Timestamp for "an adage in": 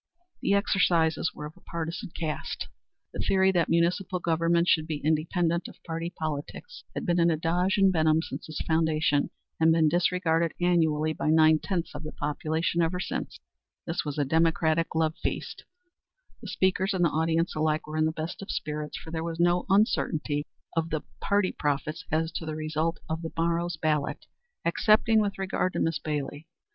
7.19-7.91